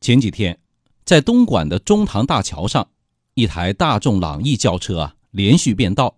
[0.00, 0.58] 前几天，
[1.04, 2.88] 在东莞的中塘大桥上，
[3.34, 6.16] 一台大众朗逸轿车啊连续变道，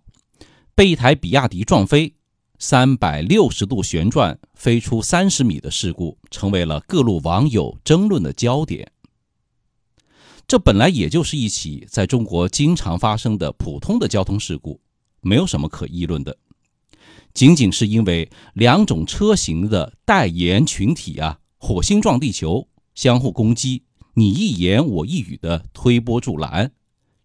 [0.73, 2.13] 被一台比亚迪撞飞，
[2.57, 8.89] 三百六十度旋转飞出三十米的事故，成为了各路网友争论的焦点。
[10.47, 14.79] 这本来也就是一起在中国经常发生的普通的交通事故，
[15.19, 16.37] 没有什么可议论的。
[17.33, 22.65] 仅仅是因为两种车型的代言群体啊，火星撞地球，
[22.95, 23.83] 相互攻击，
[24.13, 26.71] 你一言我一语的推波助澜，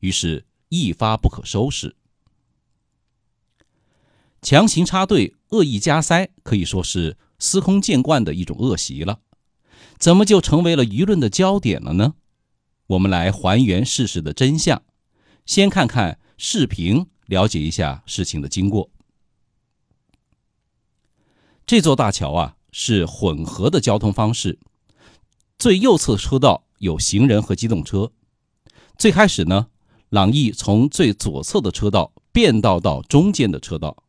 [0.00, 1.96] 于是一发不可收拾。
[4.40, 9.20] 强行插队、恶意加塞，可以说是司空见惯的一种恶习了，
[9.98, 12.14] 怎么就成为了舆论的焦点了呢？
[12.86, 14.82] 我们来还原事实的真相，
[15.44, 18.90] 先看看视频，了解一下事情的经过。
[21.66, 24.58] 这座大桥啊是混合的交通方式，
[25.58, 28.12] 最右侧车道有行人和机动车。
[28.96, 29.66] 最开始呢，
[30.08, 34.04] 朗逸从最左侧的车道变道到中间的车道。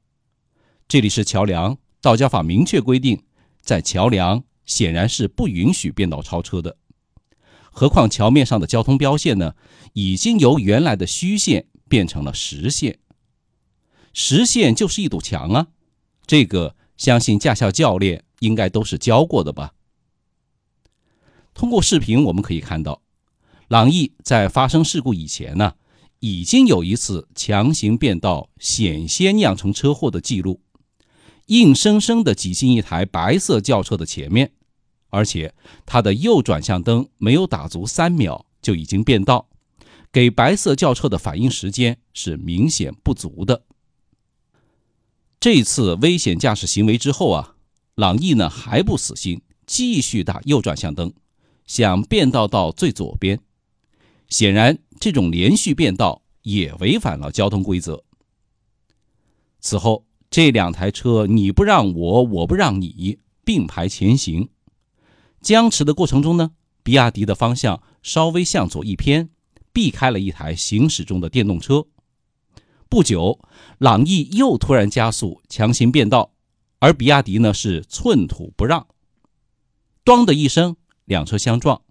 [0.88, 3.24] 这里是桥梁，道交法明确规定，
[3.62, 6.78] 在桥梁显然是不允许变道超车的。
[7.72, 9.56] 何况桥面上的交通标线呢，
[9.94, 13.00] 已经由原来的虚线变成了实线。
[14.14, 15.68] 实线就是一堵墙啊，
[16.28, 16.76] 这个。
[17.00, 19.72] 相信驾校教练应该都是教过的吧。
[21.60, 23.02] 通过视频我们可以看到，
[23.68, 25.74] 朗逸在发生事故以前呢，
[26.22, 30.62] 已经有一次强行变道，险些酿成车祸的记录，
[31.48, 34.54] 硬生生的挤进一台白色轿车的前面，
[35.10, 35.54] 而且
[35.86, 39.50] 他的右转向灯没有打足三秒就已经变道，
[40.14, 43.64] 给白色轿车的反应时间是明显不足的。
[45.42, 47.56] 这次危险驾驶行为之后啊，
[47.96, 51.12] 朗逸呢还不死心，继续打右转向灯，
[51.70, 53.40] 想变道到最左边。
[54.28, 58.04] 显然，这种连续变道也违反了交通规则。
[59.60, 64.50] 此后，这两台车你不让我，我不让你，并排前行。
[65.42, 66.52] 僵持的过程中呢，
[66.82, 69.30] 比亚迪的方向稍微向左一偏，
[69.72, 71.86] 避开了一台行驶中的电动车。
[72.90, 73.40] 不久，
[73.78, 76.34] 朗逸又突然加速，强行变道，
[76.80, 78.88] 而比亚迪呢是寸土不让。
[80.04, 80.76] 咣的一声，
[81.10, 81.82] 两车相撞，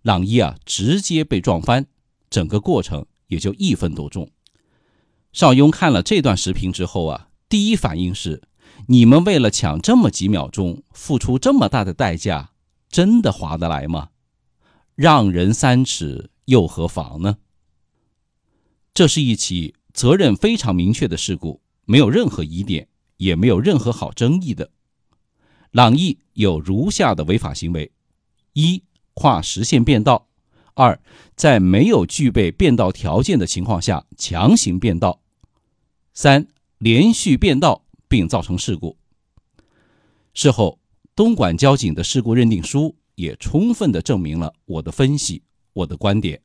[0.00, 1.84] 朗逸啊直接被撞翻，
[2.30, 4.30] 整个过程也就一分多钟。
[5.34, 8.42] 邵雍看了这段视频之后啊，第一反应是：
[8.88, 12.52] 你们为了抢这么几秒钟，付出这么大的代价，
[12.88, 14.08] 真的划得来吗？
[14.94, 17.36] 让人三尺又何妨呢？
[18.94, 19.74] 这是一起。
[19.92, 24.70] 责任非常明确的事故，没有任何疑点，也没有任何好争议的。
[25.70, 27.92] 朗逸有如下的违法行为：
[28.52, 28.82] 一、
[29.14, 30.28] 跨实线变道；
[30.74, 31.00] 二、
[31.36, 35.20] 在没有具备变道条件的情况下强行变道；
[36.14, 36.46] 三、
[36.78, 38.96] 连续变道并造成事故。
[40.34, 40.78] 事后，
[41.14, 45.42] 东莞交警的事故认定书也充分的证明了我的分析，
[45.72, 46.40] 我的观点。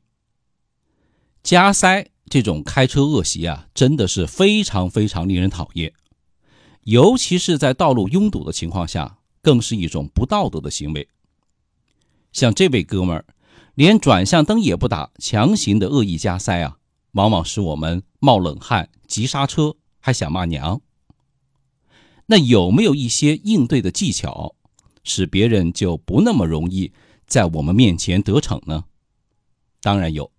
[1.42, 2.08] 加塞。
[2.30, 5.94] 这种开车恶习啊，真的是非常非常令人讨厌，
[6.82, 11.08] 尤其是在道路拥堵的情况下，更是一种不道德的行为。
[12.32, 13.24] 像这位哥们儿，
[13.74, 16.78] 连转向灯也不打，强行的恶意加塞啊，
[17.12, 20.80] 往往使我们冒冷汗、急刹车，还想骂娘。
[22.26, 24.54] 那有没有一些应对的技巧，
[25.02, 26.92] 使别人就不那么容易
[27.26, 28.84] 在我们面前得逞呢？
[29.80, 30.30] 当然有。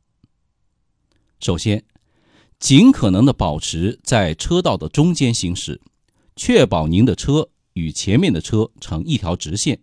[1.39, 1.83] 首先，
[2.59, 5.81] 尽可能的保持在车道的中间行驶，
[6.35, 9.81] 确保您的车与前面的车成一条直线，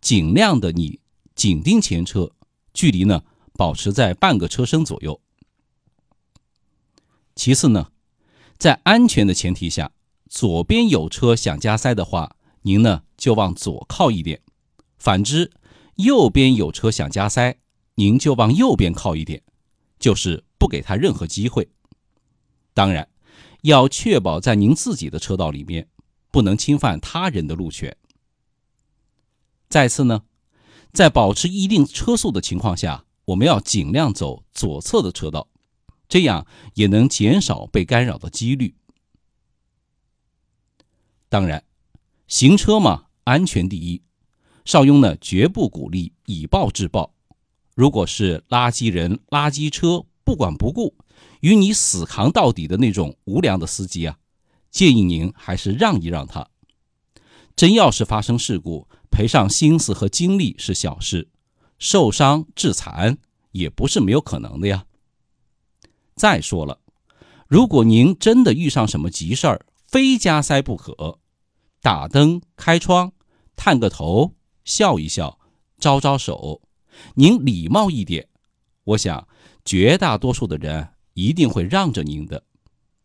[0.00, 0.98] 尽量的你
[1.34, 2.32] 紧盯前车，
[2.72, 3.22] 距离呢
[3.54, 5.20] 保持在半个车身左右。
[7.34, 7.90] 其次呢，
[8.58, 9.92] 在安全的前提下，
[10.28, 14.38] 左边有车想加塞的话，您呢就往左靠一点；
[14.98, 15.50] 反之，
[15.96, 17.58] 右边有车想加塞，
[17.94, 19.42] 您就往右边靠一点，
[19.98, 20.44] 就是。
[20.56, 21.68] 不给他任何机会。
[22.72, 23.06] 当然，
[23.64, 25.90] 要确保在您自己的车道里面，
[26.30, 27.94] 不能侵犯他人的路权。
[29.68, 30.22] 再次呢，
[30.94, 35.48] 在保持一定车速的情况下，我们要尽量走左侧的车道，
[36.08, 38.74] 这样也能减少被干扰的几率。
[41.28, 41.62] 当然，
[42.28, 44.00] 行车嘛，安全第一。
[44.64, 47.12] 邵雍呢，绝不鼓励以暴制暴。
[47.74, 50.06] 如果是垃圾人、垃圾车。
[50.26, 50.94] 不管不顾，
[51.40, 54.16] 与你死扛到底的那种无良的司机啊，
[54.70, 56.48] 建议您还是让一让他。
[57.54, 61.28] 真要是发生事故，赔上心思和精力是小事，
[61.78, 63.16] 受伤致残
[63.52, 64.86] 也不是没有可能的呀。
[66.16, 66.80] 再说了，
[67.46, 71.20] 如果您真的遇上什么急事儿，非加塞不可，
[71.80, 73.12] 打灯、开窗、
[73.54, 74.34] 探个头、
[74.64, 75.38] 笑一笑、
[75.78, 76.60] 招招手，
[77.14, 78.26] 您礼貌一点，
[78.82, 79.28] 我想
[79.64, 82.42] 绝大多数的人一定会让着您的。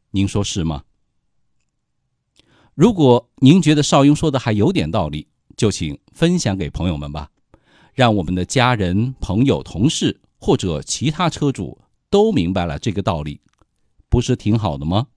[0.10, 0.86] 您说是吗？
[2.74, 5.28] 如果您觉得邵英说的还有点道理，
[5.60, 7.30] 就请分享给朋友们吧，
[7.94, 11.78] 让我们的家人、朋友、同事或者其他车主
[12.10, 13.42] 都明白了这个道理，
[14.08, 15.08] 不是挺好的吗？